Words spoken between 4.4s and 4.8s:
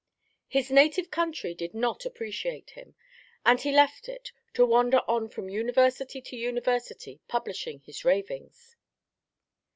to